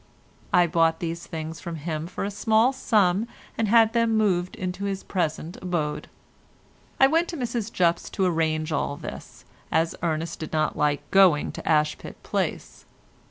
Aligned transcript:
I 0.51 0.65
bought 0.65 0.99
these 0.99 1.27
things 1.27 1.63
of 1.67 1.77
him 1.77 2.07
for 2.07 2.23
a 2.23 2.31
small 2.31 2.73
sum 2.73 3.27
and 3.55 3.67
had 3.67 3.93
them 3.93 4.17
moved 4.17 4.55
into 4.55 4.85
his 4.85 5.03
present 5.03 5.57
abode. 5.61 6.07
I 6.99 7.05
went 7.05 7.27
to 7.27 7.37
Mrs 7.37 7.71
Jupp's 7.71 8.09
to 8.15 8.25
arrange 8.25 8.71
all 8.71 8.97
this, 8.97 9.45
as 9.71 9.93
Ernest 10.01 10.39
did 10.39 10.51
not 10.53 10.75
like 10.75 11.07
going 11.11 11.51
to 11.51 11.61
Ashpit 11.69 12.15
Place. 12.23 12.85